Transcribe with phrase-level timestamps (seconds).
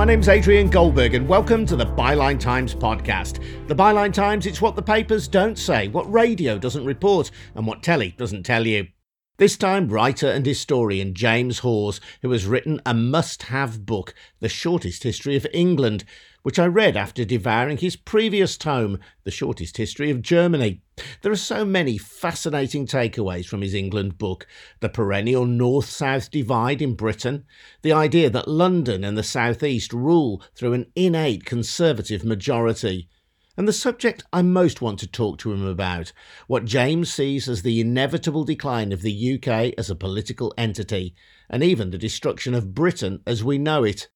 [0.00, 3.44] My name's Adrian Goldberg, and welcome to the Byline Times podcast.
[3.68, 7.82] The Byline Times, it's what the papers don't say, what radio doesn't report, and what
[7.82, 8.86] telly doesn't tell you.
[9.36, 14.48] This time, writer and historian James Hawes, who has written a must have book, The
[14.48, 16.04] Shortest History of England,
[16.42, 20.80] which I read after devouring his previous tome, The Shortest History of Germany.
[21.22, 24.46] There are so many fascinating takeaways from his England book
[24.80, 27.44] the perennial north south divide in Britain,
[27.82, 33.08] the idea that London and the South East rule through an innate conservative majority.
[33.56, 36.12] And the subject I most want to talk to him about,
[36.46, 41.14] what James sees as the inevitable decline of the UK as a political entity,
[41.50, 44.08] and even the destruction of Britain as we know it.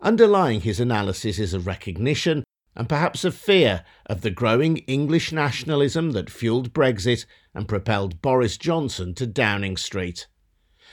[0.00, 2.44] Underlying his analysis is a recognition
[2.76, 8.58] and perhaps a fear of the growing English nationalism that fueled Brexit and propelled Boris
[8.58, 10.26] Johnson to Downing Street.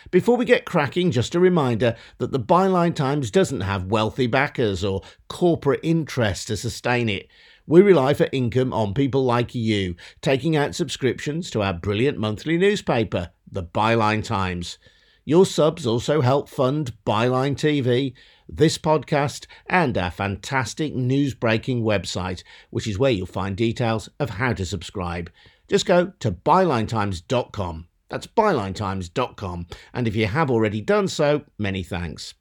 [0.09, 4.83] Before we get cracking, just a reminder that the Byline Times doesn't have wealthy backers
[4.83, 7.28] or corporate interests to sustain it.
[7.67, 12.58] We rely for income on people like you, taking out subscriptions to our brilliant monthly
[12.58, 14.78] newspaper, the Byline Times.
[15.25, 18.13] Your subs also help fund Byline TV,
[18.47, 24.31] this podcast, and our fantastic news breaking website, which is where you'll find details of
[24.31, 25.31] how to subscribe.
[25.67, 27.88] Just go to bylinetimes.com.
[28.09, 29.67] That's bylinetimes.com.
[29.94, 32.33] And if you have already done so, many thanks.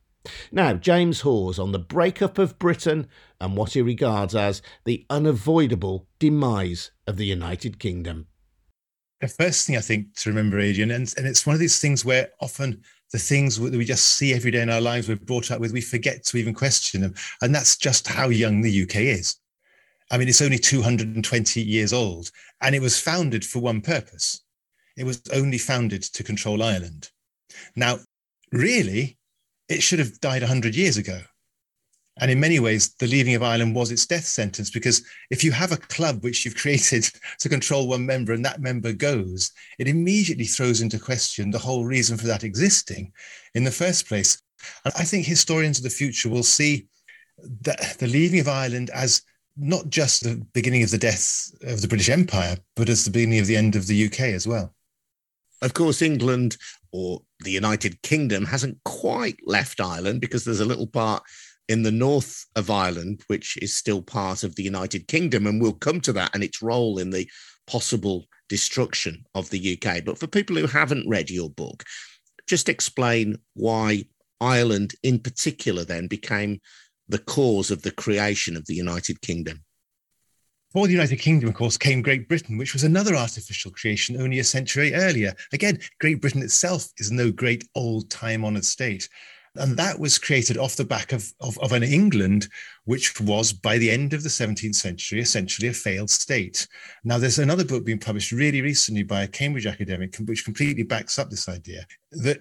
[0.52, 3.08] Now, James Hawes on the breakup of Britain
[3.40, 8.26] and what he regards as the unavoidable demise of the United Kingdom
[9.22, 12.04] the first thing I think to remember, Adrian, and, and it's one of these things
[12.04, 12.82] where often
[13.12, 15.72] the things that we just see every day in our lives we're brought up with,
[15.72, 17.14] we forget to even question them.
[17.42, 19.36] And that's just how young the UK is.
[20.10, 24.42] I mean, it's only 220 years old, and it was founded for one purpose.
[24.96, 27.10] It was only founded to control Ireland.
[27.76, 27.98] Now,
[28.50, 29.18] really,
[29.68, 31.22] it should have died 100 years ago.
[32.20, 35.50] And in many ways, the leaving of Ireland was its death sentence because if you
[35.52, 37.08] have a club which you've created
[37.38, 41.84] to control one member and that member goes, it immediately throws into question the whole
[41.84, 43.12] reason for that existing
[43.54, 44.40] in the first place.
[44.84, 46.86] And I think historians of the future will see
[47.38, 49.22] the, the leaving of Ireland as
[49.56, 53.40] not just the beginning of the death of the British Empire, but as the beginning
[53.40, 54.74] of the end of the UK as well.
[55.60, 56.56] Of course, England
[56.90, 61.22] or the United Kingdom hasn't quite left Ireland because there's a little part
[61.68, 65.46] in the north of Ireland, which is still part of the United Kingdom.
[65.46, 67.28] And we'll come to that and its role in the
[67.66, 70.04] possible destruction of the UK.
[70.04, 71.84] But for people who haven't read your book,
[72.46, 74.04] just explain why
[74.40, 76.60] Ireland in particular then became
[77.08, 79.64] the cause of the creation of the United Kingdom.
[80.72, 84.38] For the United Kingdom, of course, came Great Britain, which was another artificial creation only
[84.38, 85.34] a century earlier.
[85.52, 89.06] Again, Great Britain itself is no great old time honored state.
[89.56, 89.76] And mm.
[89.76, 92.48] that was created off the back of, of, of, an England
[92.84, 96.66] which was, by the end of the 17th century, essentially a failed state.
[97.04, 101.18] Now, there's another book being published really recently by a Cambridge academic, which completely backs
[101.18, 102.40] up this idea that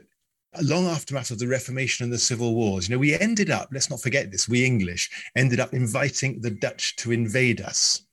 [0.62, 3.90] long aftermath of the Reformation and the Civil Wars, you know, we ended up, let's
[3.90, 8.04] not forget this, we English ended up inviting the Dutch to invade us.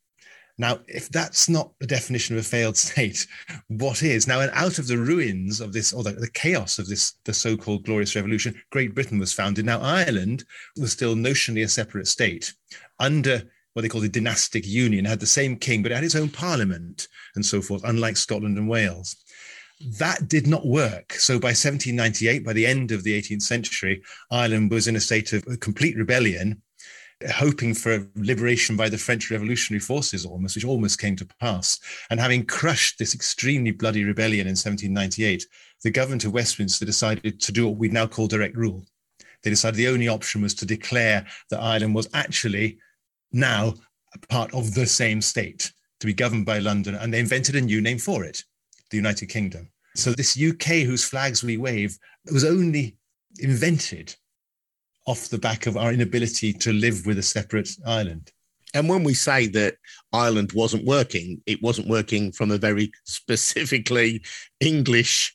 [0.58, 3.26] Now, if that's not the definition of a failed state,
[3.68, 4.26] what is?
[4.26, 7.32] Now, and out of the ruins of this, or the, the chaos of this, the
[7.32, 9.64] so-called glorious revolution, Great Britain was founded.
[9.64, 10.44] Now, Ireland
[10.76, 12.52] was still notionally a separate state
[12.98, 13.44] under
[13.78, 16.16] what they call the dynastic union, it had the same king, but it had its
[16.16, 19.14] own parliament and so forth, unlike Scotland and Wales.
[19.98, 21.12] That did not work.
[21.12, 24.02] So by 1798, by the end of the 18th century,
[24.32, 26.60] Ireland was in a state of complete rebellion
[27.30, 31.80] hoping for liberation by the French revolutionary forces almost, which almost came to pass.
[32.10, 35.44] And having crushed this extremely bloody rebellion in 1798,
[35.82, 38.84] the government of Westminster decided to do what we now call direct rule.
[39.42, 42.78] They decided the only option was to declare that Ireland was actually
[43.32, 43.74] now
[44.28, 46.94] part of the same state, to be governed by London.
[46.94, 48.42] And they invented a new name for it,
[48.90, 49.70] the United Kingdom.
[49.94, 51.98] So this UK whose flags we wave
[52.32, 52.96] was only
[53.40, 54.14] invented
[55.08, 58.30] off the back of our inability to live with a separate island.
[58.74, 59.76] And when we say that
[60.12, 64.22] Ireland wasn't working, it wasn't working from a very specifically
[64.60, 65.34] English,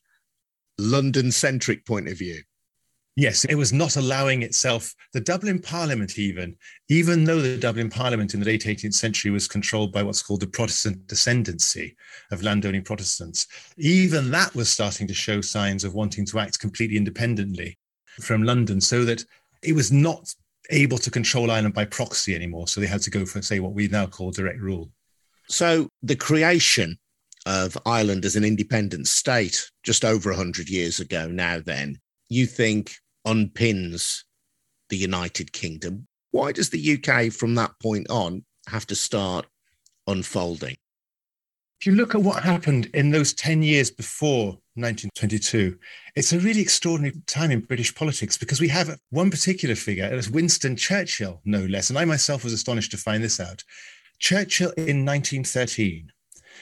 [0.77, 2.39] London centric point of view.
[3.15, 4.93] Yes, it was not allowing itself.
[5.11, 6.55] The Dublin Parliament, even,
[6.89, 10.41] even though the Dublin Parliament in the late 18th century was controlled by what's called
[10.41, 11.95] the Protestant descendancy
[12.31, 13.47] of landowning Protestants,
[13.77, 17.79] even that was starting to show signs of wanting to act completely independently
[18.21, 19.25] from London, so that
[19.63, 20.33] it was not
[20.69, 22.67] able to control Ireland by proxy anymore.
[22.67, 24.91] So they had to go for, say, what we now call direct rule.
[25.49, 26.97] So the creation
[27.45, 31.99] of Ireland as an independent state just over 100 years ago now, then,
[32.29, 32.93] you think
[33.27, 34.23] unpins
[34.89, 36.07] the United Kingdom.
[36.31, 39.45] Why does the UK from that point on have to start
[40.07, 40.77] unfolding?
[41.83, 45.77] If you look at what happened in those 10 years before 1922,
[46.15, 50.15] it's a really extraordinary time in British politics because we have one particular figure, it
[50.15, 51.89] was Winston Churchill, no less.
[51.89, 53.65] And I myself was astonished to find this out.
[54.17, 56.09] Churchill in 1913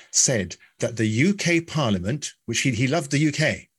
[0.09, 3.69] said that the UK Parliament, which he, he loved the UK,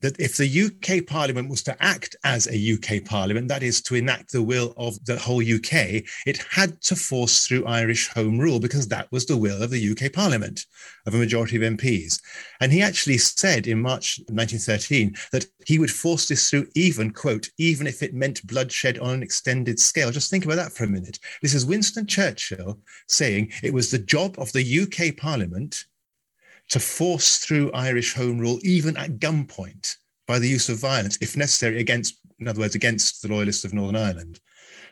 [0.00, 3.94] that if the UK Parliament was to act as a UK Parliament, that is to
[3.94, 8.60] enact the will of the whole UK, it had to force through Irish Home Rule
[8.60, 10.66] because that was the will of the UK Parliament,
[11.06, 12.20] of a majority of MPs.
[12.60, 17.48] And he actually said in March 1913 that he would force this through even, quote,
[17.58, 20.10] even if it meant bloodshed on an extended scale.
[20.10, 21.18] Just think about that for a minute.
[21.42, 25.86] This is Winston Churchill saying it was the job of the UK Parliament
[26.68, 31.36] to force through Irish Home Rule, even at gunpoint, by the use of violence, if
[31.36, 34.40] necessary, against, in other words, against the loyalists of Northern Ireland.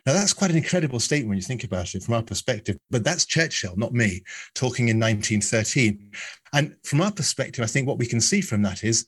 [0.07, 3.03] Now, that's quite an incredible statement when you think about it from our perspective, but
[3.03, 4.23] that's Churchill, not me,
[4.55, 6.13] talking in 1913.
[6.53, 9.07] And from our perspective, I think what we can see from that is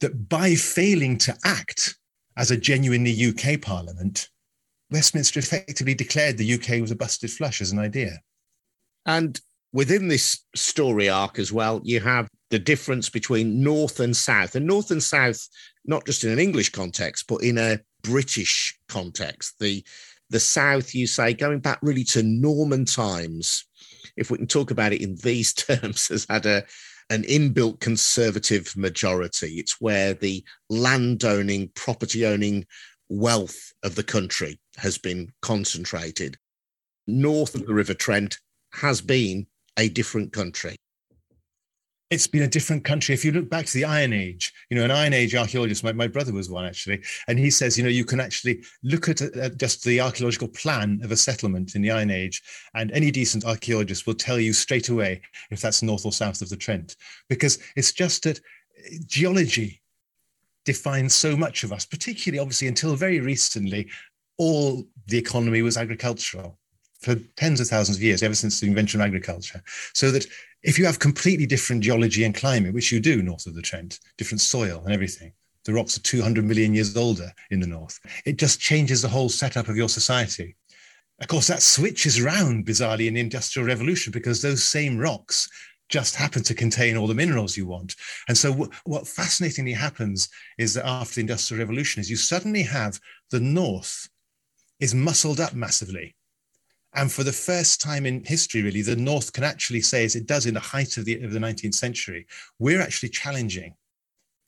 [0.00, 1.96] that by failing to act
[2.36, 4.28] as a genuinely UK parliament,
[4.90, 8.20] Westminster effectively declared the UK was a busted flush as an idea.
[9.06, 9.40] And
[9.76, 14.66] within this story arc as well, you have the difference between North and South, and
[14.66, 15.46] North and South,
[15.84, 19.58] not just in an English context, but in a British context.
[19.60, 19.84] The
[20.30, 23.66] the South, you say, going back really to Norman times,
[24.16, 26.64] if we can talk about it in these terms, has had a
[27.10, 29.58] an inbuilt conservative majority.
[29.58, 32.66] It's where the landowning, property owning
[33.10, 36.38] wealth of the country has been concentrated.
[37.06, 38.38] North of the River Trent
[38.72, 39.46] has been
[39.76, 40.76] a different country?
[42.08, 43.14] It's been a different country.
[43.14, 45.92] If you look back to the Iron Age, you know, an Iron Age archaeologist, my,
[45.92, 49.20] my brother was one actually, and he says, you know, you can actually look at
[49.22, 52.42] uh, just the archaeological plan of a settlement in the Iron Age,
[52.74, 55.20] and any decent archaeologist will tell you straight away
[55.50, 56.94] if that's north or south of the Trent,
[57.28, 58.40] because it's just that
[59.06, 59.82] geology
[60.64, 63.88] defines so much of us, particularly obviously until very recently,
[64.38, 66.58] all the economy was agricultural
[67.00, 69.62] for tens of thousands of years, ever since the invention of agriculture.
[69.94, 70.26] So that
[70.62, 74.00] if you have completely different geology and climate, which you do north of the Trent,
[74.18, 75.32] different soil and everything,
[75.64, 79.28] the rocks are 200 million years older in the north, it just changes the whole
[79.28, 80.56] setup of your society.
[81.20, 85.48] Of course, that switches around bizarrely in the Industrial Revolution because those same rocks
[85.88, 87.94] just happen to contain all the minerals you want.
[88.28, 90.28] And so, w- what fascinatingly happens
[90.58, 93.00] is that after the Industrial Revolution, is you suddenly have
[93.30, 94.08] the North
[94.80, 96.14] is muscled up massively
[96.96, 100.26] and for the first time in history, really, the North can actually say, as it
[100.26, 102.26] does in the height of the, of the 19th century,
[102.58, 103.74] we're actually challenging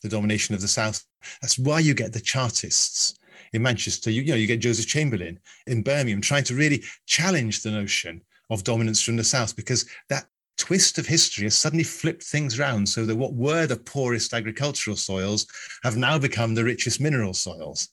[0.03, 1.05] the domination of the South.
[1.43, 3.19] That's why you get the Chartists
[3.53, 4.11] in Manchester.
[4.11, 8.23] You, you know, you get Joseph Chamberlain in Birmingham trying to really challenge the notion
[8.49, 12.89] of dominance from the South because that twist of history has suddenly flipped things around
[12.89, 15.47] so that what were the poorest agricultural soils
[15.83, 17.91] have now become the richest mineral soils.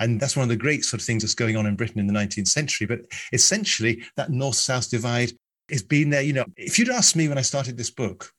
[0.00, 2.06] And that's one of the great sort of things that's going on in Britain in
[2.06, 2.86] the 19th century.
[2.86, 3.00] But
[3.32, 5.32] essentially, that north south divide
[5.70, 6.22] has been there.
[6.22, 8.32] You know, if you'd asked me when I started this book,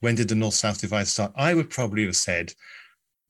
[0.00, 1.32] when did the north south divide start?
[1.36, 2.52] I would probably have said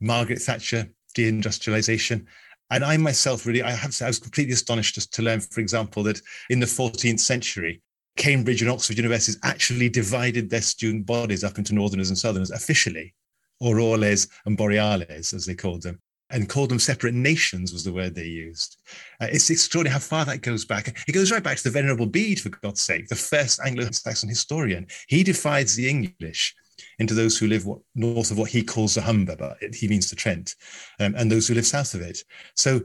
[0.00, 2.26] Margaret Thatcher, deindustrialization.
[2.70, 5.60] And I myself really, I have to, I was completely astonished just to learn, for
[5.60, 7.80] example, that in the 14th century,
[8.16, 13.14] Cambridge and Oxford universities actually divided their student bodies up into northerners and southerners officially,
[13.62, 18.14] australes and boreales, as they called them and called them separate nations was the word
[18.14, 18.78] they used.
[19.20, 20.88] Uh, it's extraordinary how far that goes back.
[21.06, 24.86] It goes right back to the Venerable Bede, for God's sake, the first Anglo-Saxon historian.
[25.06, 26.54] He divides the English
[26.98, 30.10] into those who live what, north of what he calls the Humber, but he means
[30.10, 30.54] the Trent,
[30.98, 32.18] um, and those who live south of it.
[32.54, 32.80] So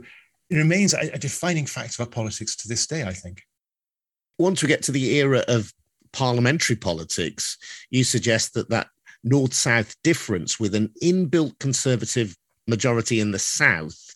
[0.49, 3.41] it remains a, a defining fact of our politics to this day, I think.
[4.37, 5.73] Once we get to the era of
[6.13, 7.57] parliamentary politics,
[7.89, 8.87] you suggest that that
[9.23, 12.35] north-south difference with an inbuilt conservative
[12.67, 14.15] majority in the south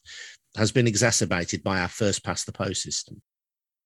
[0.55, 3.21] has been exacerbated by our first past the post system.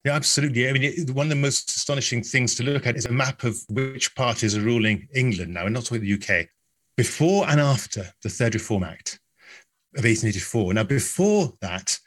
[0.06, 0.70] Yeah, absolutely.
[0.70, 3.60] I mean, one of the most astonishing things to look at is a map of
[3.70, 6.48] which parties are ruling England now, and not talking the UK,
[6.96, 9.20] before and after the Third Reform Act
[9.98, 10.74] of 1884.
[10.74, 11.98] Now, before that,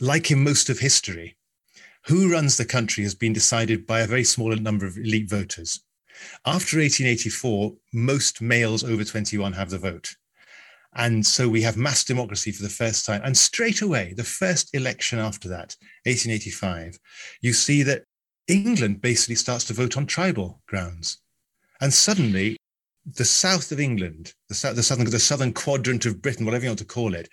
[0.00, 1.36] like in most of history,
[2.06, 5.82] who runs the country has been decided by a very small number of elite voters.
[6.46, 10.16] After 1884, most males over 21 have the vote.
[10.94, 13.20] And so we have mass democracy for the first time.
[13.24, 16.98] And straight away, the first election after that, 1885,
[17.40, 18.04] you see that
[18.48, 21.18] England basically starts to vote on tribal grounds.
[21.80, 22.56] And suddenly,
[23.14, 26.78] the south of England, the, the southern, the southern quadrant of Britain, whatever you want
[26.80, 27.28] to call it,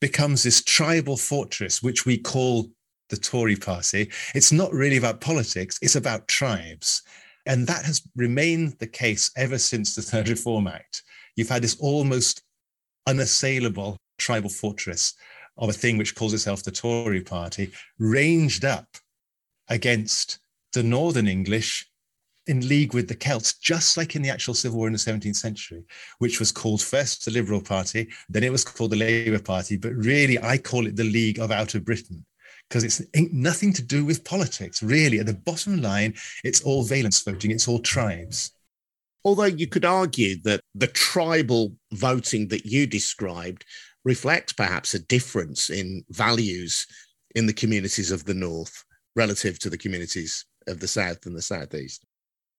[0.00, 2.70] becomes this tribal fortress, which we call
[3.10, 4.10] the Tory party.
[4.34, 7.02] It's not really about politics, it's about tribes.
[7.46, 11.02] And that has remained the case ever since the Third Reform Act.
[11.36, 12.42] You've had this almost
[13.06, 15.14] unassailable tribal fortress
[15.56, 18.86] of a thing which calls itself the Tory party, ranged up
[19.68, 20.38] against
[20.72, 21.86] the Northern English
[22.46, 25.36] in league with the Celts, just like in the actual civil war in the 17th
[25.36, 25.84] century,
[26.18, 29.92] which was called first the Liberal Party, then it was called the Labour Party, but
[29.94, 32.24] really I call it the League of Outer Britain
[32.68, 34.82] because it's ain't nothing to do with politics.
[34.82, 36.14] Really, at the bottom line,
[36.44, 38.52] it's all valence voting, it's all tribes.
[39.24, 43.64] Although you could argue that the tribal voting that you described
[44.04, 46.86] reflects perhaps a difference in values
[47.34, 48.84] in the communities of the North
[49.14, 52.04] relative to the communities of the South and the Southeast.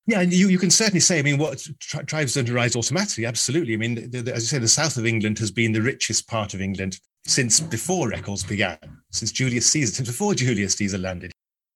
[0.08, 3.26] Yeah, and you, you can certainly say, I mean, what tri- tribes don't arise automatically.
[3.26, 3.74] Absolutely.
[3.74, 6.28] I mean, the, the, as you say, the south of England has been the richest
[6.28, 8.78] part of England since before records began,
[9.12, 11.32] since Julius Caesar, since before Julius Caesar landed.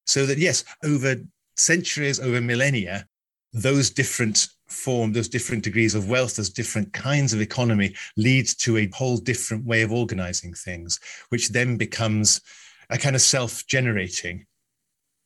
[0.08, 1.16] So that, yes, over
[1.56, 3.08] centuries, over millennia,
[3.56, 8.78] those different form, those different degrees of wealth, those different kinds of economy leads to
[8.78, 12.42] a whole different way of organizing things, which then becomes
[12.90, 14.46] a kind of self generating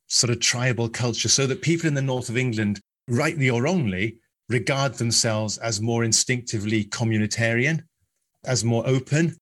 [0.07, 4.19] sort of tribal culture, so that people in the north of England rightly or wrongly,
[4.47, 7.83] regard themselves as more instinctively communitarian,
[8.45, 9.35] as more open,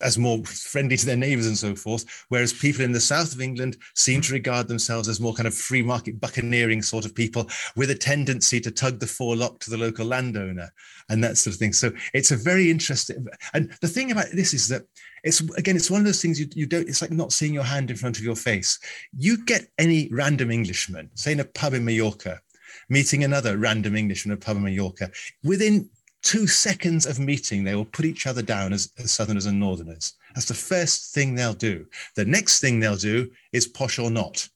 [0.00, 2.24] as more friendly to their neighbors and so forth.
[2.28, 5.54] Whereas people in the south of England seem to regard themselves as more kind of
[5.54, 9.78] free market buccaneering sort of people with a tendency to tug the forelock to the
[9.78, 10.72] local landowner
[11.08, 11.72] and that sort of thing.
[11.72, 13.26] So it's a very interesting.
[13.54, 14.82] And the thing about this is that
[15.22, 17.64] it's again, it's one of those things you, you don't, it's like not seeing your
[17.64, 18.78] hand in front of your face.
[19.16, 22.40] You get any random Englishman, say in a pub in Mallorca,
[22.88, 25.10] meeting another random Englishman at pub in Mallorca.
[25.44, 25.90] Within
[26.22, 30.14] two seconds of meeting, they will put each other down as, as, Southerners and Northerners.
[30.34, 31.86] That's the first thing they'll do.
[32.16, 34.48] The next thing they'll do is posh or not.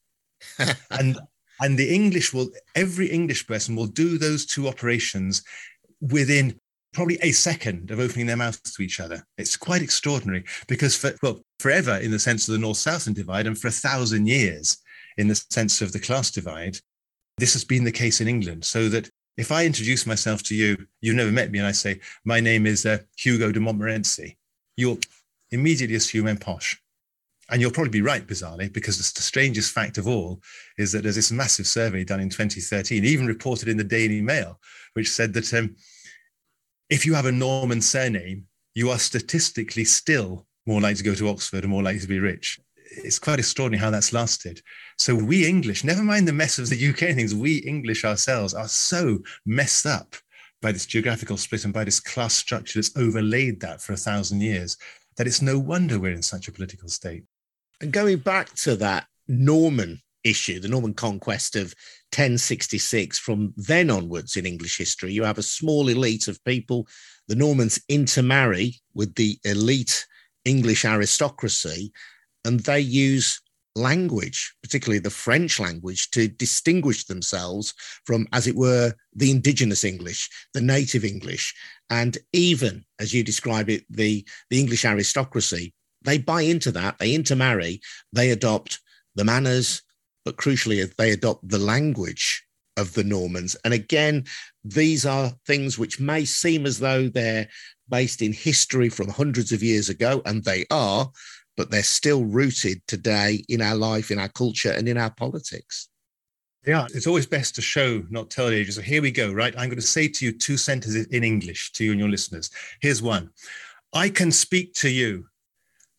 [0.91, 1.17] and
[1.61, 5.41] and the English will every English person will do those two operations
[6.01, 6.59] within
[6.93, 9.25] probably a second of opening their mouths to each other.
[9.37, 13.57] It's quite extraordinary because for well, forever in the sense of the North-Southern divide, and
[13.57, 14.77] for a thousand years
[15.17, 16.77] in the sense of the class divide,
[17.37, 20.87] this has been the case in England, so that if I introduce myself to you,
[21.01, 24.37] you've never met me, and I say, My name is uh, Hugo de Montmorency,
[24.77, 24.99] you'll
[25.51, 26.81] immediately assume I'm posh.
[27.49, 30.41] And you'll probably be right, bizarrely, because the strangest fact of all
[30.79, 34.59] is that there's this massive survey done in 2013, even reported in the Daily Mail,
[34.93, 35.75] which said that um,
[36.89, 41.29] if you have a Norman surname, you are statistically still more likely to go to
[41.29, 42.59] Oxford and more likely to be rich
[42.97, 44.61] it's quite extraordinary how that's lasted.
[44.97, 48.67] So we English, never mind the mess of the UK things, we English ourselves are
[48.67, 50.15] so messed up
[50.61, 54.41] by this geographical split and by this class structure that's overlaid that for a thousand
[54.41, 54.77] years
[55.17, 57.23] that it's no wonder we're in such a political state.
[57.81, 61.75] And going back to that Norman issue, the Norman conquest of
[62.13, 66.87] 1066, from then onwards in English history, you have a small elite of people.
[67.27, 70.05] The Normans intermarry with the elite
[70.45, 71.91] English aristocracy
[72.43, 73.41] and they use
[73.75, 77.73] language, particularly the French language, to distinguish themselves
[78.05, 81.53] from, as it were, the indigenous English, the native English.
[81.89, 87.13] And even, as you describe it, the, the English aristocracy, they buy into that, they
[87.13, 87.81] intermarry,
[88.13, 88.79] they adopt
[89.15, 89.81] the manners,
[90.23, 92.43] but crucially, they adopt the language
[92.77, 93.55] of the Normans.
[93.63, 94.25] And again,
[94.63, 97.47] these are things which may seem as though they're
[97.89, 101.09] based in history from hundreds of years ago, and they are,
[101.57, 105.89] but they're still rooted today in our life, in our culture, and in our politics.
[106.65, 108.75] Yeah, it's always best to show, not tell the ages.
[108.75, 109.53] So here we go, right?
[109.55, 112.49] I'm going to say to you two sentences in English to you and your listeners.
[112.81, 113.29] Here's one
[113.93, 115.27] I can speak to you,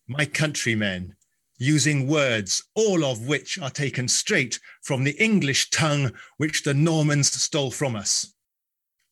[0.07, 1.15] my countrymen,
[1.57, 7.31] using words, all of which are taken straight from the English tongue which the Normans
[7.31, 8.33] stole from us.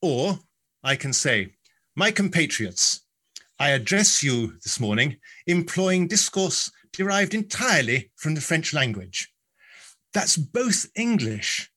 [0.02, 0.40] Or
[0.84, 1.54] I can say,
[1.96, 3.05] my compatriots,
[3.58, 9.32] I address you this morning employing discourse derived entirely from the French language.
[10.14, 11.70] That's both English,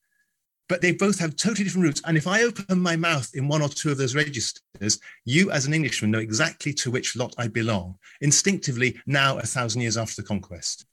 [0.69, 2.03] but they both have totally different roots.
[2.05, 5.67] And if I open my mouth in one or two of those registers, you as
[5.67, 10.21] an Englishman know exactly to which lot I belong, instinctively now a thousand years after
[10.21, 10.85] the conquest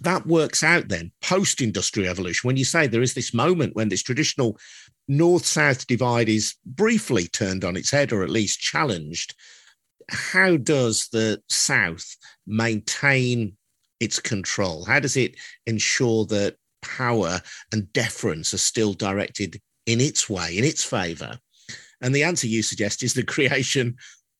[0.00, 3.88] that works out then post industrial evolution when you say there is this moment when
[3.88, 4.58] this traditional
[5.08, 9.34] north south divide is briefly turned on its head or at least challenged
[10.10, 13.56] how does the South maintain
[14.00, 14.84] its control?
[14.84, 15.36] How does it
[15.66, 17.40] ensure that power
[17.72, 21.38] and deference are still directed in its way, in its favour?
[22.00, 23.96] And the answer you suggest is the creation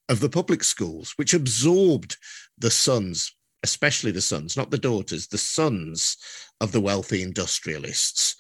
[0.09, 2.17] of the public schools, which absorbed
[2.59, 6.17] the sons, especially the sons, not the daughters, the sons
[6.61, 8.37] of the wealthy industrialists,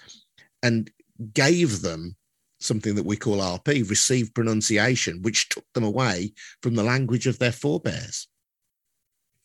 [0.62, 0.90] and
[1.32, 2.16] gave them
[2.61, 7.38] something that we call RP, received pronunciation, which took them away from the language of
[7.38, 8.29] their forebears.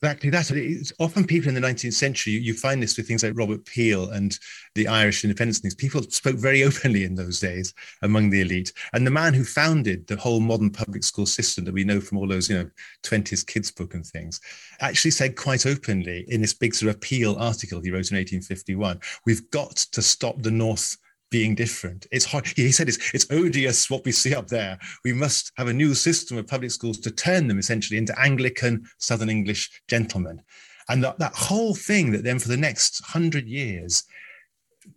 [0.01, 0.51] Exactly that.
[0.51, 4.11] It's often people in the 19th century, you, find this with things like Robert Peel
[4.11, 4.37] and
[4.75, 5.73] the Irish independence things.
[5.73, 8.71] People spoke very openly in those days among the elite.
[8.93, 12.17] And the man who founded the whole modern public school system that we know from
[12.17, 12.69] all those, you know,
[13.03, 14.41] 20s kids book and things,
[14.81, 18.99] actually said quite openly in this big sort of Peel article he wrote in 1851,
[19.25, 20.97] we've got to stop the North
[21.31, 22.07] being different.
[22.11, 22.47] It's hard.
[22.47, 24.77] He said it's, it's odious what we see up there.
[25.03, 28.85] We must have a new system of public schools to turn them essentially into Anglican
[28.99, 30.41] Southern English gentlemen.
[30.89, 34.03] And that, that whole thing that then for the next hundred years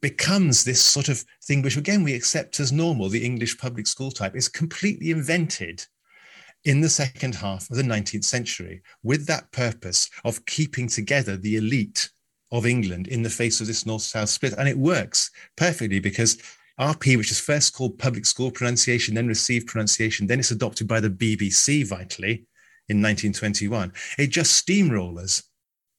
[0.01, 4.11] becomes this sort of thing, which again we accept as normal, the English public school
[4.11, 5.87] type, is completely invented
[6.65, 11.57] in the second half of the 19th century with that purpose of keeping together the
[11.57, 12.11] elite
[12.51, 14.55] of England in the face of this north south split.
[14.57, 16.39] And it works perfectly because
[16.81, 21.01] RP, which is first called public school pronunciation, then received pronunciation, then it's adopted by
[21.01, 22.47] the BBC vitally
[22.89, 23.93] in 1921.
[24.19, 25.43] It just steamrollers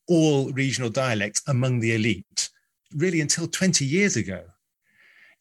[0.07, 2.49] all regional dialects among the elite,
[2.95, 4.43] really until 20 years ago.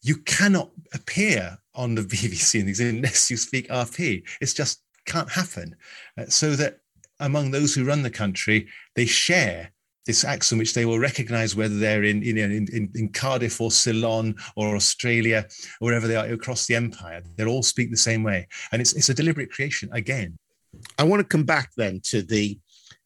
[0.01, 4.23] You cannot appear on the BBC unless you speak RP.
[4.41, 5.75] It's just can't happen.
[6.17, 6.79] Uh, so that
[7.19, 9.71] among those who run the country, they share
[10.05, 13.61] this accent which they will recognize whether they're in, you know, in, in, in, Cardiff
[13.61, 15.45] or Ceylon or Australia,
[15.81, 17.21] or wherever they are across the empire.
[17.35, 18.47] They all speak the same way.
[18.71, 20.37] And it's, it's a deliberate creation again.
[20.97, 22.57] I want to come back then to the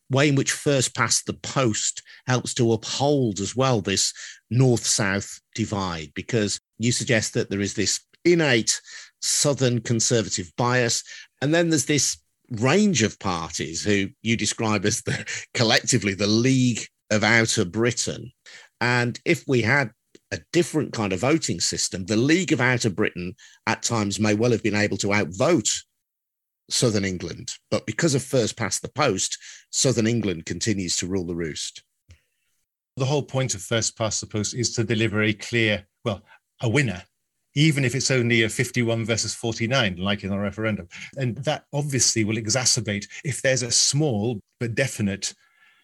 [0.09, 4.13] way in which first past the post helps to uphold as well this
[4.49, 8.79] north south divide, because you suggest that there is this innate
[9.21, 11.03] southern conservative bias.
[11.41, 12.17] And then there's this
[12.59, 18.31] range of parties who you describe as the collectively the League of Outer Britain.
[18.81, 19.91] And if we had
[20.31, 23.35] a different kind of voting system, the League of Outer Britain
[23.67, 25.71] at times may well have been able to outvote
[26.69, 27.51] Southern England.
[27.69, 29.37] But because of first past the post,
[29.69, 31.83] Southern England continues to rule the roost.
[32.97, 36.21] The whole point of first past the post is to deliver a clear, well,
[36.61, 37.03] a winner,
[37.55, 40.87] even if it's only a 51 versus 49, like in a referendum.
[41.17, 45.33] And that obviously will exacerbate if there's a small but definite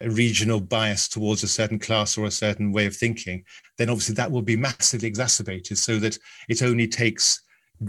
[0.02, 3.44] regional bias towards a certain class or a certain way of thinking,
[3.76, 7.42] then obviously that will be massively exacerbated so that it only takes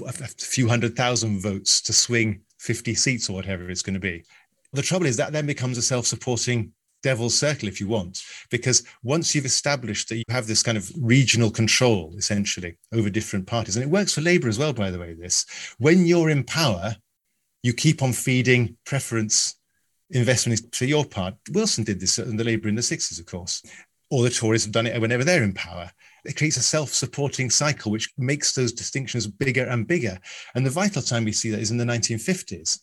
[0.05, 4.23] a few hundred thousand votes to swing 50 seats or whatever it's going to be.
[4.73, 8.83] The trouble is that then becomes a self supporting devil's circle, if you want, because
[9.03, 13.75] once you've established that you have this kind of regional control essentially over different parties,
[13.75, 15.45] and it works for Labour as well, by the way, this
[15.77, 16.95] when you're in power,
[17.63, 19.55] you keep on feeding preference
[20.11, 21.35] investment to your part.
[21.51, 23.63] Wilson did this in the Labour in the 60s, of course.
[24.09, 25.89] Or the Tories have done it whenever they're in power.
[26.25, 30.19] It creates a self supporting cycle, which makes those distinctions bigger and bigger.
[30.53, 32.79] And the vital time we see that is in the 1950s.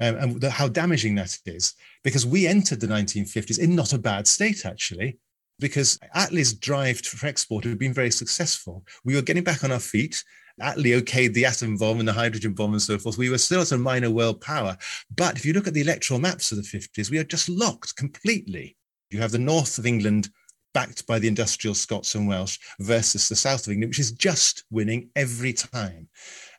[0.00, 3.98] Um, and the, how damaging that is, because we entered the 1950s in not a
[3.98, 5.18] bad state, actually
[5.60, 8.84] because Attlee's drive for export had been very successful.
[9.04, 10.22] We were getting back on our feet.
[10.60, 13.18] Attlee okayed the atom bomb and the hydrogen bomb and so forth.
[13.18, 14.76] We were still at a minor world power.
[15.16, 17.96] But if you look at the electoral maps of the 50s, we are just locked
[17.96, 18.76] completely.
[19.10, 20.30] You have the north of England
[20.74, 24.64] backed by the industrial Scots and Welsh versus the south of England, which is just
[24.70, 26.08] winning every time.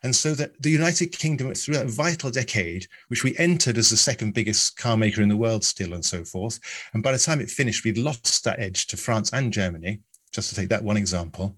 [0.02, 3.96] And so that the United Kingdom, through that vital decade, which we entered as the
[3.96, 6.58] second biggest car maker in the world still and so forth,
[6.94, 10.00] and by the time it finished, we'd lost that edge to France and Germany,
[10.32, 11.56] just to take that one example.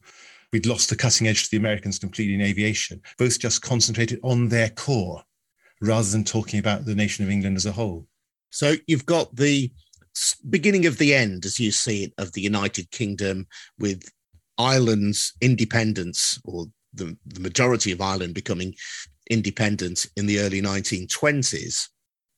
[0.53, 4.49] We'd lost the cutting edge to the Americans completely in aviation, both just concentrated on
[4.49, 5.23] their core
[5.81, 8.07] rather than talking about the nation of England as a whole.
[8.51, 9.73] So you've got the
[10.49, 13.47] beginning of the end, as you see it, of the United Kingdom
[13.79, 14.09] with
[14.59, 18.75] Ireland's independence or the, the majority of Ireland becoming
[19.31, 21.89] independent in the early 1920s.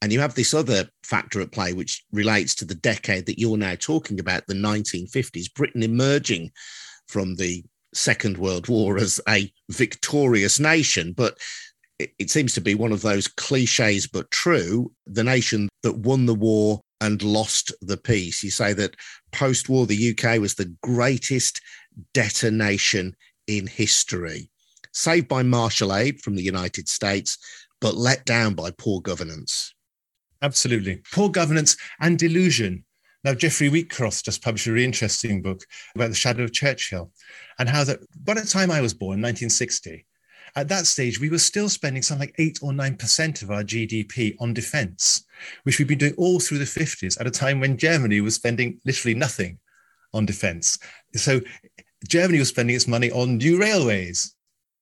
[0.03, 3.57] And you have this other factor at play, which relates to the decade that you're
[3.57, 6.53] now talking about, the 1950s, Britain emerging
[7.09, 11.13] from the Second World War as a victorious nation.
[11.13, 11.39] But
[11.99, 16.27] it, it seems to be one of those cliches, but true the nation that won
[16.27, 18.43] the war and lost the peace.
[18.43, 18.97] You say that
[19.33, 21.61] post war, the UK was the greatest
[22.13, 23.15] debtor nation
[23.47, 24.51] in history,
[24.93, 27.39] saved by Marshall aid from the United States,
[27.81, 29.75] but let down by poor governance.
[30.43, 31.03] Absolutely.
[31.13, 32.85] Poor governance and delusion.
[33.25, 35.63] Now, Geoffrey Wheatcroft just published a really interesting book
[35.95, 37.11] about the shadow of Churchill
[37.59, 40.07] and how that by the time I was born, 1960,
[40.57, 44.37] At that stage, we were still spending something like 8 or 9% of our GDP
[44.39, 45.25] on defense,
[45.65, 48.81] which we've been doing all through the 50s at a time when Germany was spending
[48.85, 49.59] literally nothing
[50.13, 50.79] on defense.
[51.15, 51.41] So
[52.09, 54.37] Germany was spending its money on new railways,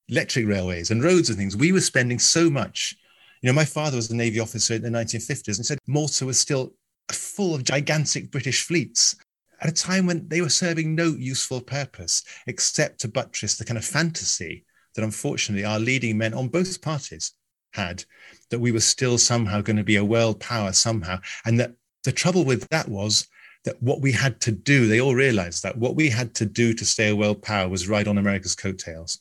[0.09, 1.57] electric railways, and roads and things.
[1.57, 2.95] We were spending so much.
[3.41, 6.39] You know, my father was a Navy officer in the 1950s and said Malta was
[6.39, 6.75] still
[7.11, 9.17] full of gigantic British fleets
[9.63, 13.79] at a time when they were serving no useful purpose except to buttress the kind
[13.79, 17.33] of fantasy that unfortunately our leading men on both parties
[17.73, 18.05] had
[18.51, 21.19] that we were still somehow going to be a world power somehow.
[21.45, 21.73] And that
[22.05, 23.27] the trouble with that was
[23.65, 26.75] that what we had to do, they all realized that what we had to do
[26.75, 29.21] to stay a world power was ride on America's coattails.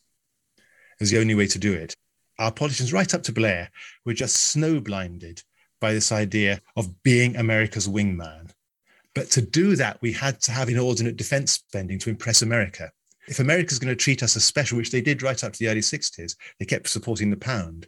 [0.57, 1.95] It was the only way to do it.
[2.39, 3.69] Our politicians, right up to Blair,
[4.05, 5.43] were just snow blinded
[5.79, 8.51] by this idea of being America's wingman.
[9.13, 12.91] But to do that, we had to have inordinate defense spending to impress America.
[13.27, 15.67] If America's going to treat us as special, which they did right up to the
[15.69, 17.87] early 60s, they kept supporting the pound.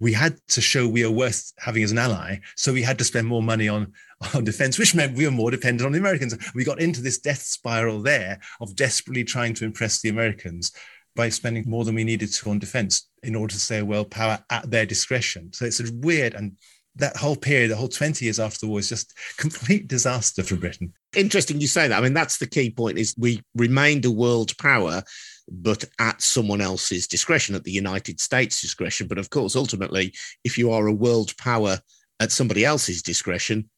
[0.00, 2.38] We had to show we are worth having as an ally.
[2.56, 3.92] So we had to spend more money on,
[4.34, 6.36] on defense, which meant we were more dependent on the Americans.
[6.54, 10.72] We got into this death spiral there of desperately trying to impress the Americans
[11.14, 14.10] by spending more than we needed to on defense in order to stay a world
[14.10, 15.52] power at their discretion.
[15.52, 16.56] So it's a weird and
[16.96, 20.56] that whole period, the whole 20 years after the war, is just complete disaster for
[20.56, 20.92] Britain.
[21.14, 21.98] Interesting you say that.
[21.98, 25.02] I mean, that's the key point is we remained a world power,
[25.50, 29.08] but at someone else's discretion, at the United States' discretion.
[29.08, 31.80] But of course, ultimately, if you are a world power
[32.18, 33.68] at somebody else's discretion,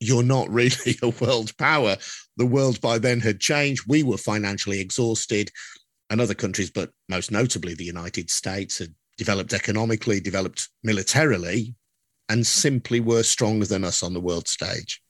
[0.00, 1.96] you're not really a world power.
[2.36, 3.84] The world by then had changed.
[3.86, 5.50] We were financially exhausted,
[6.10, 11.74] and other countries, but most notably the United States, had developed economically, developed militarily,
[12.28, 15.00] and simply were stronger than us on the world stage.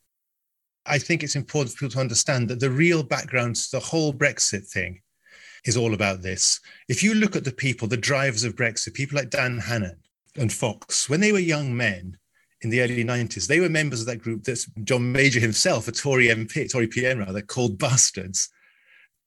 [0.91, 4.13] I think it's important for people to understand that the real background to the whole
[4.13, 5.01] Brexit thing
[5.65, 6.59] is all about this.
[6.89, 9.99] If you look at the people, the drivers of Brexit, people like Dan Hannan
[10.37, 12.19] and Fox, when they were young men
[12.63, 15.93] in the early 90s, they were members of that group that John Major himself, a
[15.93, 18.49] Tory MP, Tory PM rather, called bastards.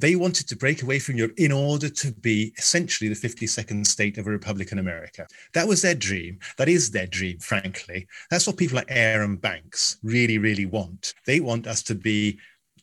[0.03, 4.17] They wanted to break away from Europe in order to be essentially the 52nd state
[4.17, 5.25] of a Republican America.
[5.53, 6.39] That was their dream.
[6.57, 8.05] That is their dream, frankly.
[8.29, 11.13] That's what people like Arron Banks really, really want.
[11.25, 12.37] They want us to be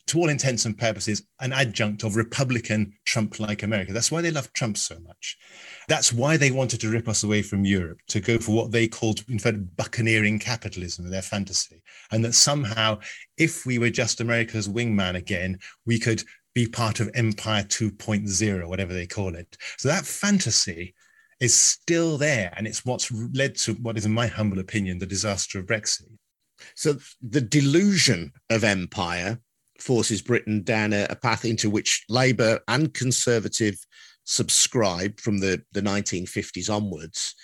[0.06, 3.92] to all intents and purposes, an adjunct of Republican Trump like America.
[3.92, 5.36] That's why they love Trump so much.
[5.88, 8.88] That's why they wanted to rip us away from Europe, to go for what they
[8.88, 11.82] called, in fact, buccaneering capitalism, their fantasy.
[12.10, 12.98] And that somehow,
[13.36, 16.24] if we were just America's wingman again, we could
[16.54, 19.56] be part of Empire 2.0, whatever they call it.
[19.78, 20.94] So that fantasy
[21.40, 22.52] is still there.
[22.56, 26.10] And it's what's led to what is, in my humble opinion, the disaster of Brexit.
[26.74, 29.40] So the delusion of empire
[29.78, 33.78] forces Britain down a, a path into which Labour and Conservative
[34.24, 37.34] subscribe from the, the 1950s onwards.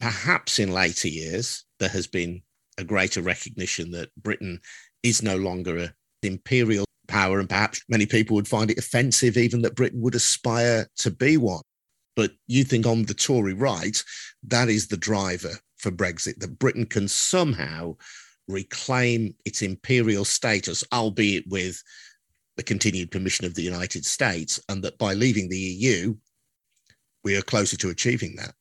[0.00, 2.42] Perhaps in later years, there has been
[2.78, 4.60] a greater recognition that Britain
[5.02, 5.90] is no longer an
[6.22, 10.88] imperial power, and perhaps many people would find it offensive even that Britain would aspire
[10.96, 11.62] to be one.
[12.16, 14.02] But you think on the Tory right,
[14.48, 17.94] that is the driver for Brexit, that Britain can somehow
[18.48, 21.80] reclaim its imperial status, albeit with
[22.56, 26.16] the continued permission of the United States, and that by leaving the EU,
[27.22, 28.54] we are closer to achieving that.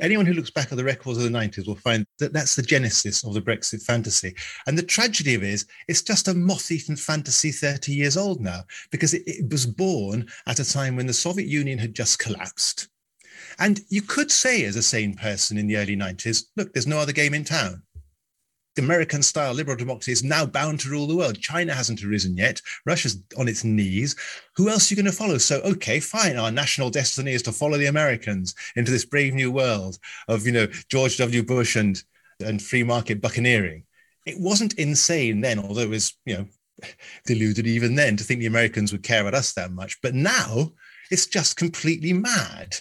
[0.00, 2.62] Anyone who looks back at the records of the 90s will find that that's the
[2.62, 4.34] genesis of the Brexit fantasy.
[4.66, 8.40] And the tragedy of it is, it's just a moth eaten fantasy 30 years old
[8.40, 12.18] now, because it, it was born at a time when the Soviet Union had just
[12.18, 12.88] collapsed.
[13.58, 16.98] And you could say, as a sane person in the early 90s, look, there's no
[16.98, 17.82] other game in town.
[18.78, 21.40] American style liberal democracy is now bound to rule the world.
[21.40, 22.62] China hasn't arisen yet.
[22.86, 24.14] Russia's on its knees.
[24.56, 25.38] Who else are you going to follow?
[25.38, 26.36] So, okay, fine.
[26.36, 30.52] Our national destiny is to follow the Americans into this brave new world of, you
[30.52, 31.42] know, George W.
[31.42, 32.02] Bush and,
[32.44, 33.84] and free market buccaneering.
[34.26, 36.46] It wasn't insane then, although it was, you know,
[37.26, 40.00] deluded even then to think the Americans would care about us that much.
[40.02, 40.72] But now
[41.10, 42.76] it's just completely mad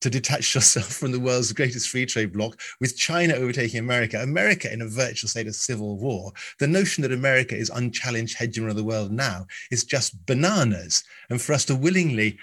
[0.00, 4.72] to detach yourself from the world's greatest free trade bloc, with China overtaking America, America
[4.72, 6.32] in a virtual state of civil war.
[6.58, 11.04] The notion that America is unchallenged hegemon of the world now is just bananas.
[11.28, 12.38] And for us to willingly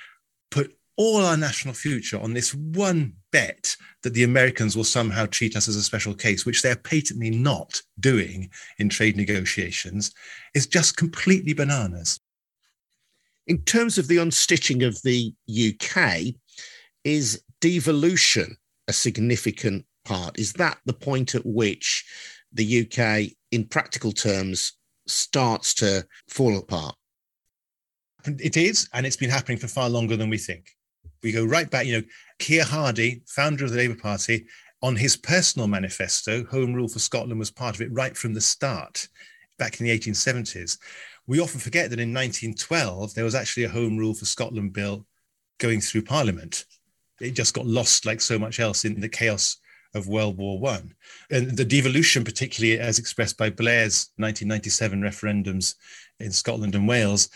[0.51, 5.55] put all our national future on this one bet that the Americans will somehow treat
[5.55, 10.11] us as a special case, which they're patently not doing in trade negotiations,
[10.55, 12.19] is just completely bananas.
[13.45, 16.33] In terms of the unstitching of the UK,
[17.07, 20.39] is devolution a significant part?
[20.39, 22.05] Is that the point at which
[22.53, 24.73] the UK, in practical terms,
[25.07, 26.95] starts to fall apart?
[28.25, 30.71] It is, and it's been happening for far longer than we think.
[31.23, 32.07] We go right back, you know,
[32.39, 34.47] Keir Hardie, founder of the Labour Party,
[34.83, 38.41] on his personal manifesto, Home Rule for Scotland was part of it right from the
[38.41, 39.07] start,
[39.57, 40.77] back in the 1870s.
[41.25, 45.05] We often forget that in 1912, there was actually a Home Rule for Scotland bill
[45.57, 46.65] going through Parliament.
[47.19, 49.57] It just got lost like so much else in the chaos
[49.93, 50.93] of World War One.
[51.31, 55.75] And the devolution, particularly as expressed by Blair's 1997 referendums
[56.19, 57.29] in Scotland and Wales,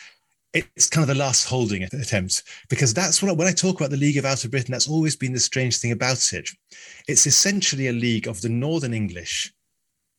[0.53, 3.97] it's kind of the last holding attempt because that's what when I talk about the
[3.97, 6.49] League of Outer Britain, that's always been the strange thing about it.
[7.07, 9.53] It's essentially a league of the Northern English,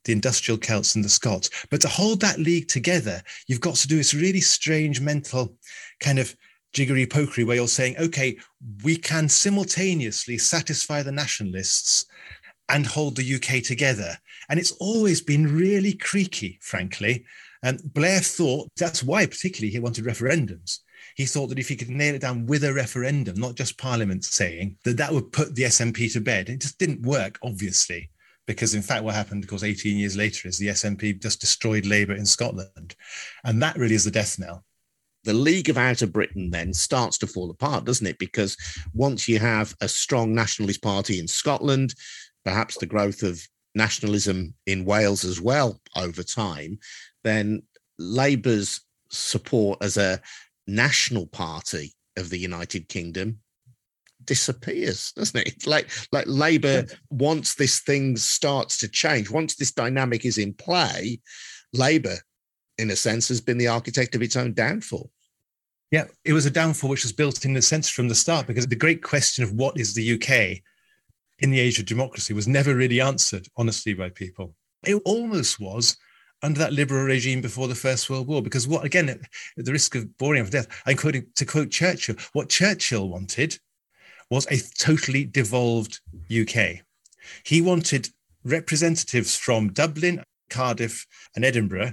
[0.05, 1.51] the industrial Celts and the Scots.
[1.71, 5.55] But to hold that league together, you've got to do this really strange mental
[6.01, 6.35] kind of
[6.73, 8.37] jiggery pokery where you're saying, okay,
[8.83, 12.07] we can simultaneously satisfy the nationalists
[12.69, 14.17] and hold the UK together.
[14.49, 17.25] And it's always been really creaky, frankly.
[17.63, 20.81] And Blair thought that's why, particularly, he wanted referendums.
[21.15, 24.25] He thought that if he could nail it down with a referendum, not just Parliament
[24.25, 26.49] saying that that would put the SNP to bed.
[26.49, 28.11] It just didn't work, obviously,
[28.47, 31.87] because in fact, what happened, of course, 18 years later is the SNP just destroyed
[31.87, 32.97] Labour in Scotland.
[33.45, 34.65] And that really is the death knell
[35.25, 38.19] the League of Outer Britain then starts to fall apart, doesn't it?
[38.19, 38.57] Because
[38.95, 41.95] once you have a strong nationalist party in Scotland,
[42.45, 43.41] perhaps the growth of
[43.75, 46.79] nationalism in Wales as well over time,
[47.25, 47.63] then
[47.99, 48.81] Labour's
[49.11, 50.21] support as a
[50.67, 53.39] national party of the United Kingdom
[54.25, 55.49] disappears, doesn't it?
[55.49, 60.55] It's like like Labour once this thing starts to change, once this dynamic is in
[60.55, 61.21] play,
[61.73, 62.17] Labour,
[62.79, 65.11] in a sense, has been the architect of its own downfall.
[65.91, 68.67] Yeah, it was a downfall which was built in a sense from the start because
[68.67, 70.63] the great question of what is the UK
[71.41, 74.55] in the age of democracy was never really answered honestly by people.
[74.85, 75.97] It almost was
[76.43, 78.43] under that liberal regime before the First World War.
[78.43, 79.21] Because what, again, at
[79.57, 83.59] the risk of boring of death, I'm quoting to quote Churchill, what Churchill wanted
[84.31, 86.81] was a totally devolved UK.
[87.45, 88.09] He wanted
[88.45, 91.07] representatives from Dublin, Cardiff,
[91.37, 91.93] and Edinburgh,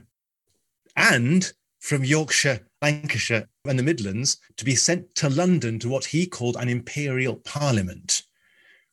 [1.00, 6.28] and from Yorkshire, Lancashire, and the Midlands to be sent to London to what he
[6.28, 8.24] called an imperial parliament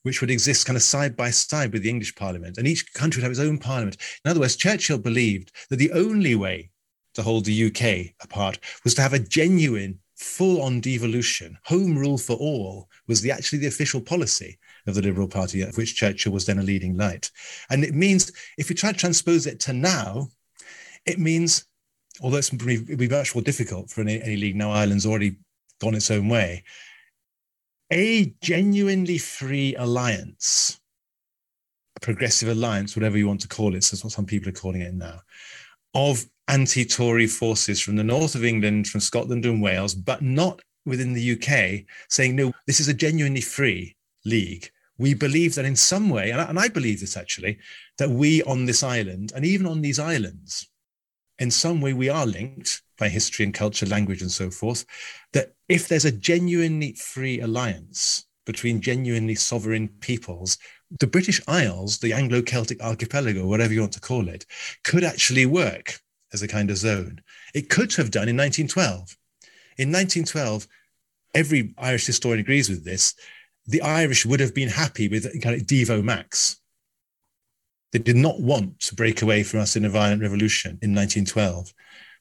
[0.07, 3.19] which would exist kind of side by side with the English Parliament, and each country
[3.19, 3.97] would have its own parliament.
[4.25, 6.71] In other words, Churchill believed that the only way
[7.15, 11.59] to hold the UK apart was to have a genuine, full-on devolution.
[11.65, 15.77] Home rule for all was the actually the official policy of the Liberal Party, of
[15.77, 17.33] which Churchill was then a leading light.
[17.69, 20.29] And it means, if you try to transpose it to now,
[21.05, 21.67] it means,
[22.23, 25.37] although it's it would be much more difficult for any, any league now, Ireland's already
[25.81, 26.65] gone its own way
[27.93, 30.81] a genuinely free alliance,
[31.97, 34.53] a progressive alliance, whatever you want to call it, so that's what some people are
[34.53, 35.21] calling it now,
[35.95, 40.61] of anti Tory forces from the north of England, from Scotland and Wales, but not
[40.85, 44.71] within the UK, saying, no, this is a genuinely free league.
[44.99, 47.59] We believe that in some way, and I, and I believe this actually,
[47.99, 50.69] that we on this island, and even on these islands,
[51.39, 54.85] in some way we are linked by history and culture, language, and so forth,
[55.33, 60.57] that if there's a genuinely free alliance between genuinely sovereign peoples,
[61.01, 64.47] the British Isles, the Anglo Celtic archipelago, whatever you want to call it,
[64.85, 66.01] could actually work
[66.33, 67.21] as a kind of zone.
[67.55, 69.17] It could have done in 1912.
[69.79, 70.67] In 1912,
[71.35, 73.15] every Irish historian agrees with this.
[73.67, 76.61] The Irish would have been happy with kind of Devo Max.
[77.93, 81.73] They did not want to break away from us in a violent revolution in 1912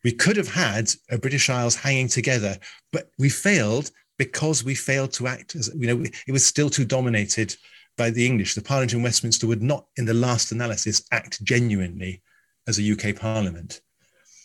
[0.06, 2.60] we could have had a British Isles hanging together,
[2.94, 6.86] but we failed because we failed to act as, you know, it was still too
[6.86, 7.56] dominated
[7.98, 8.54] by the English.
[8.54, 12.22] The Parliament in Westminster would not, in the last analysis, act genuinely
[12.68, 13.82] as a UK Parliament.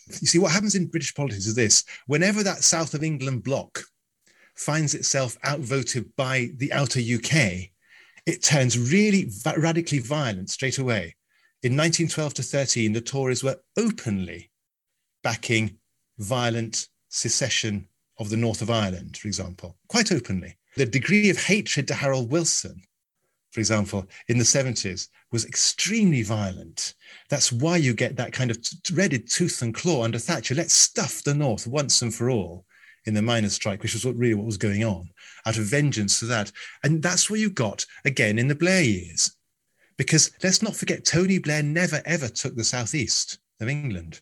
[0.07, 3.83] You see, what happens in British politics is this whenever that South of England bloc
[4.55, 7.69] finds itself outvoted by the outer UK,
[8.31, 11.15] it turns really radically violent straight away.
[11.63, 14.49] In 1912 to 13, the Tories were openly
[15.21, 15.77] backing
[16.17, 17.87] violent secession
[18.19, 20.57] of the north of Ireland, for example, quite openly.
[20.77, 22.81] The degree of hatred to Harold Wilson,
[23.51, 26.93] for example, in the 70s was extremely violent.
[27.29, 30.55] That's why you get that kind of dreaded tooth and claw under Thatcher.
[30.55, 32.65] Let's stuff the North once and for all
[33.05, 35.09] in the miners' strike, which was what, really what was going on,
[35.45, 36.51] out of vengeance for that.
[36.83, 39.35] And that's what you got again in the Blair years.
[39.97, 44.21] Because let's not forget, Tony Blair never ever took the southeast of England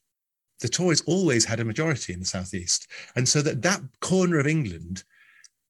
[0.60, 4.48] the Tories always had a majority in the southeast, and so that that corner of
[4.48, 5.04] England,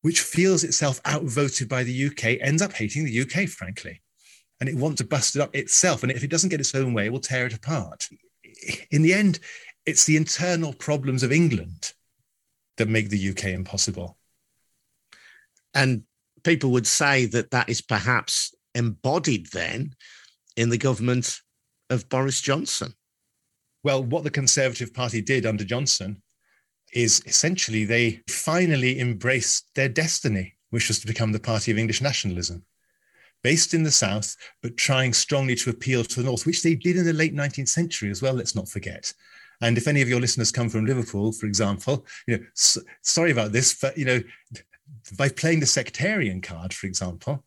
[0.01, 4.01] which feels itself outvoted by the UK, ends up hating the UK, frankly,
[4.59, 6.03] and it wants to bust it up itself.
[6.03, 8.09] And if it doesn't get its own way, it will tear it apart.
[8.91, 9.39] In the end,
[9.85, 11.93] it's the internal problems of England
[12.79, 14.17] that make the UK impossible.
[15.75, 16.03] And
[16.43, 19.93] people would say that that is perhaps embodied then
[20.57, 21.41] in the government
[21.89, 22.93] of Boris Johnson.
[23.83, 26.21] Well, what the Conservative Party did under Johnson
[26.93, 32.01] is essentially they finally embraced their destiny, which was to become the party of English
[32.01, 32.63] nationalism,
[33.43, 36.97] based in the South, but trying strongly to appeal to the North, which they did
[36.97, 39.13] in the late 19th century as well, let's not forget.
[39.61, 43.31] And if any of your listeners come from Liverpool, for example, you know, so, sorry
[43.31, 44.21] about this, but you know,
[45.17, 47.43] by playing the sectarian card, for example,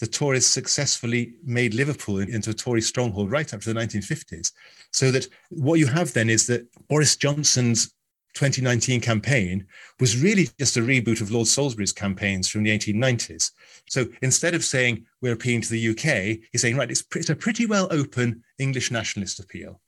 [0.00, 4.50] the Tories successfully made Liverpool into a Tory stronghold right up to the 1950s.
[4.90, 7.94] So that what you have then is that Boris Johnson's
[8.34, 9.66] 2019 campaign
[10.00, 13.52] was really just a reboot of Lord Salisbury's campaigns from the 1890s.
[13.88, 17.36] So instead of saying we're appealing to the UK, he's saying, right, it's, it's a
[17.36, 19.80] pretty well open English nationalist appeal.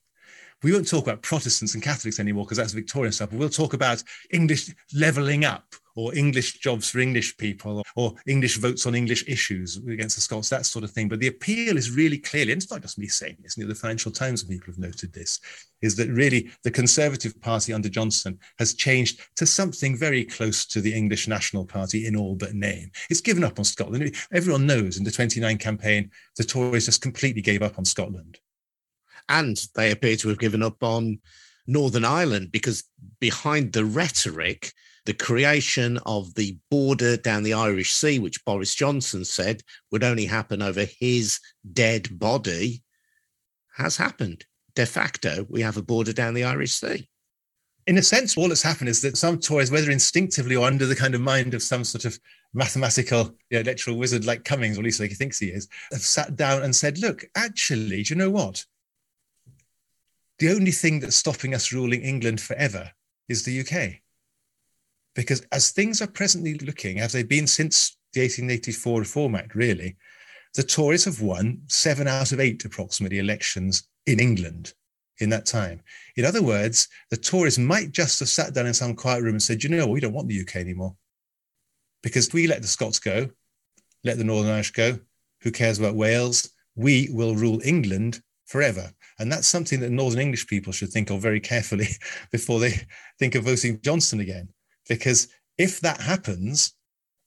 [0.65, 3.75] We won't talk about Protestants and Catholics anymore because that's Victorian stuff, but we'll talk
[3.75, 4.01] about
[4.31, 5.63] English levelling up
[5.95, 10.49] or English jobs for English people, or English votes on English issues against the Scots,
[10.49, 11.07] that sort of thing.
[11.07, 14.11] But the appeal is really clearly, and it's not just me saying this, the Financial
[14.11, 15.39] Times and people have noted this,
[15.83, 20.81] is that really the Conservative Party under Johnson has changed to something very close to
[20.81, 22.89] the English National Party in all but name.
[23.11, 24.15] It's given up on Scotland.
[24.33, 28.39] Everyone knows in the 29 campaign, the Tories just completely gave up on Scotland.
[29.29, 31.19] And they appear to have given up on
[31.67, 32.83] Northern Ireland because
[33.19, 34.71] behind the rhetoric,
[35.05, 39.61] the creation of the border down the Irish Sea, which Boris Johnson said
[39.91, 41.39] would only happen over his
[41.73, 42.83] dead body,
[43.75, 44.45] has happened.
[44.75, 47.07] De facto, we have a border down the Irish Sea.
[47.87, 50.95] In a sense, all that's happened is that some Tories, whether instinctively or under the
[50.95, 52.19] kind of mind of some sort of
[52.53, 55.67] mathematical you know, electoral wizard like Cummings, or at least like he thinks he is,
[55.91, 58.65] have sat down and said, look, actually, do you know what?
[60.39, 62.91] The only thing that's stopping us ruling England forever
[63.29, 64.01] is the UK.
[65.15, 69.95] Because as things are presently looking, as they've been since the 1884 Reform Act, really,
[70.55, 74.73] the Tories have won seven out of eight approximately elections in England
[75.19, 75.81] in that time.
[76.17, 79.43] In other words, the Tories might just have sat down in some quiet room and
[79.43, 80.95] said, you know, we don't want the UK anymore.
[82.03, 83.29] Because we let the Scots go,
[84.03, 84.99] let the Northern Irish go,
[85.41, 86.49] who cares about Wales?
[86.75, 88.91] We will rule England forever.
[89.19, 91.87] And that's something that Northern English people should think of very carefully
[92.31, 92.81] before they
[93.19, 94.49] think of voting Johnson again.
[94.89, 96.73] Because if that happens,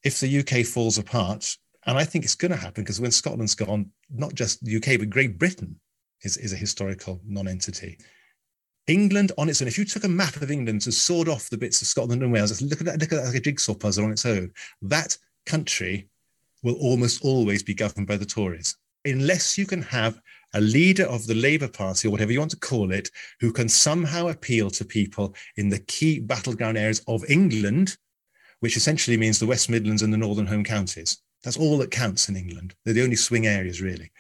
[0.05, 3.55] if the UK falls apart, and I think it's going to happen because when Scotland's
[3.55, 5.81] gone, not just the UK, but Great Britain
[6.23, 7.99] is, is a historical non-entity.
[8.87, 11.59] England on its own, if you took a map of England to sort off the
[11.59, 14.05] bits of Scotland and Wales, look at that, look at that like a jigsaw puzzle
[14.05, 14.51] on its own,
[14.83, 16.09] that country
[16.63, 18.77] will almost always be governed by the Tories.
[19.05, 20.21] Unless you can have
[20.55, 23.69] a leader of the Labour Party, or whatever you want to call it, who can
[23.69, 27.97] somehow appeal to people in the key battleground areas of England,
[28.61, 31.19] which essentially means the West Midlands and the Northern Home Counties.
[31.45, 32.75] That's all that counts in England.
[32.85, 34.11] They're the only swing areas, really.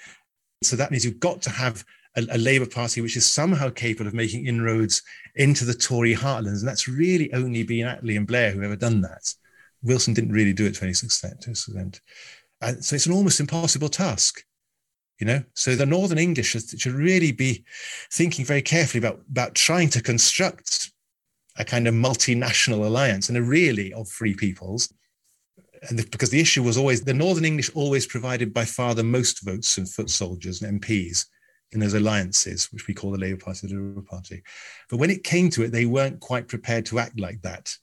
[0.62, 1.84] So that means you've got to have
[2.16, 5.02] a, a Labour Party which is somehow capable of making inroads
[5.36, 6.60] into the Tory heartlands.
[6.60, 9.32] And that's really only been Attlee and Blair who ever done that.
[9.82, 11.46] Wilson didn't really do it to any extent.
[11.46, 12.00] And
[12.60, 14.44] uh, so it's an almost impossible task
[15.18, 15.42] you know?
[15.54, 17.64] So the northern english should really be
[18.12, 20.92] thinking very carefully about about trying to construct
[21.56, 24.92] a kind of multinational alliance and a really of free peoples.
[25.88, 29.04] And the, because the issue was always the northern english always provided by far the
[29.04, 31.26] most votes and foot soldiers and mps
[31.70, 34.42] in those alliances which we call the labour party the liberal party.
[34.88, 37.74] But when it came to it they weren't quite prepared to act like that.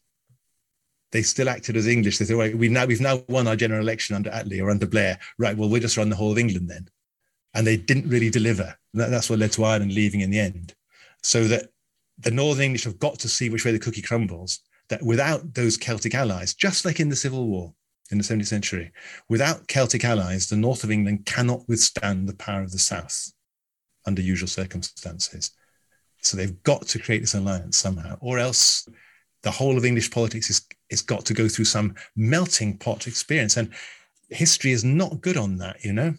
[1.11, 2.17] They still acted as English.
[2.17, 4.85] They said right, we've now we've now won our general election under Attlee or under
[4.85, 5.17] Blair.
[5.37, 6.89] Right, well, we'll just run the whole of England then
[7.55, 8.75] and they didn't really deliver.
[8.93, 10.75] That, that's what led to Ireland leaving in the end.
[11.23, 11.69] So that
[12.19, 14.59] the Northern English have got to see which way the cookie crumbles.
[14.89, 17.73] That without those Celtic allies, just like in the Civil War
[18.11, 18.91] in the 17th century,
[19.29, 23.31] without Celtic allies, the north of England cannot withstand the power of the south
[24.05, 25.51] under usual circumstances.
[26.21, 28.87] So they've got to create this alliance somehow, or else
[29.41, 30.61] the whole of English politics is,
[30.91, 33.57] is got to go through some melting pot experience.
[33.57, 33.73] And
[34.29, 36.13] history is not good on that, you know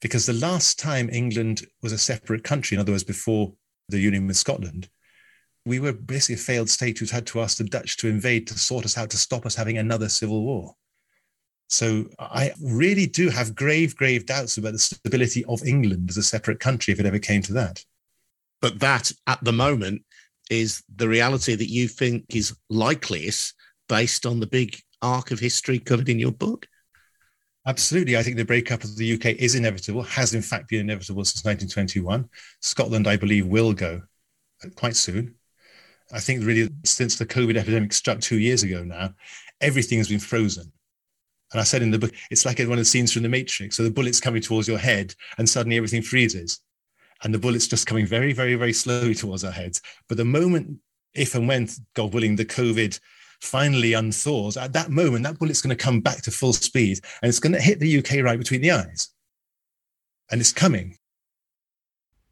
[0.00, 3.52] because the last time England was a separate country, in other words, before
[3.88, 4.88] the union with Scotland,
[5.64, 8.58] we were basically a failed state who's had to ask the Dutch to invade to
[8.58, 10.74] sort us out, to stop us having another civil war.
[11.68, 16.22] So I really do have grave, grave doubts about the stability of England as a
[16.22, 17.84] separate country if it ever came to that.
[18.62, 20.02] But that, at the moment,
[20.50, 23.54] is the reality that you think is likeliest
[23.88, 26.68] based on the big arc of history covered in your book?
[27.66, 28.16] Absolutely.
[28.16, 31.44] I think the breakup of the UK is inevitable, has in fact been inevitable since
[31.44, 32.28] 1921.
[32.60, 34.02] Scotland, I believe, will go
[34.64, 35.34] uh, quite soon.
[36.12, 39.14] I think really since the COVID epidemic struck two years ago now,
[39.60, 40.72] everything has been frozen.
[41.52, 43.76] And I said in the book, it's like one of the scenes from The Matrix.
[43.76, 46.60] So the bullet's coming towards your head, and suddenly everything freezes.
[47.24, 49.80] And the bullet's just coming very, very, very slowly towards our heads.
[50.08, 50.78] But the moment,
[51.14, 53.00] if and when, God willing, the COVID
[53.40, 57.28] finally unthaws, at that moment, that bullet's going to come back to full speed and
[57.28, 59.10] it's going to hit the UK right between the eyes.
[60.30, 60.96] And it's coming.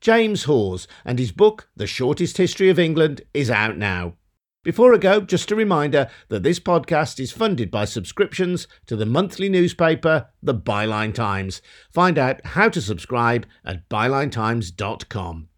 [0.00, 4.14] James Hawes and his book, The Shortest History of England, is out now.
[4.62, 9.06] Before I go, just a reminder that this podcast is funded by subscriptions to the
[9.06, 11.60] monthly newspaper, The Byline Times.
[11.92, 15.48] Find out how to subscribe at bylinetimes.com.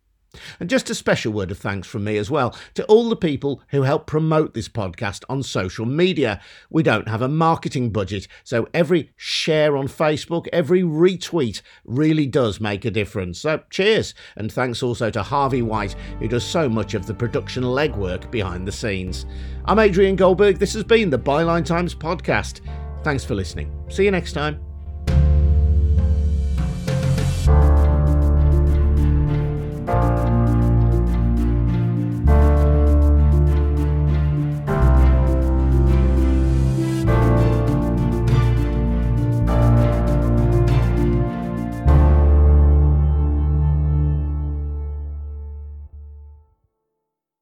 [0.61, 3.63] And just a special word of thanks from me as well to all the people
[3.69, 6.41] who help promote this podcast on social media.
[6.71, 12.61] We don't have a marketing budget, so every share on Facebook, every retweet really does
[12.61, 13.41] make a difference.
[13.41, 17.65] So cheers, and thanks also to Harvey White, who does so much of the production
[17.65, 19.27] legwork behind the scenes.
[19.65, 20.59] I'm Adrian Goldberg.
[20.59, 22.61] This has been the Byline Times podcast.
[23.03, 23.73] Thanks for listening.
[23.89, 24.76] See you next time.